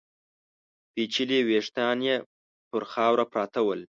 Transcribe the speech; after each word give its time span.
پيچلي 0.93 1.39
ويښته 1.43 1.83
يې 2.05 2.15
پر 2.69 2.83
خاورو 2.91 3.23
پراته 3.31 3.59
ول. 3.63 3.81